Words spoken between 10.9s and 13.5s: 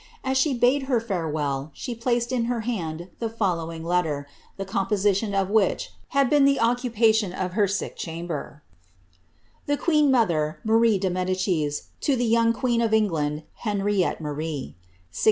db Mtoicit, to tib tovs» Qusbv ov Evo LAVD,